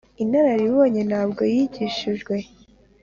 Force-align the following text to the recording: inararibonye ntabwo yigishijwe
inararibonye 0.23 1.01
ntabwo 1.09 1.41
yigishijwe 1.53 2.35